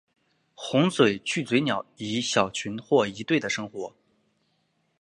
[0.55, 3.95] 红嘴巨嘴鸟以小群或一对的生活。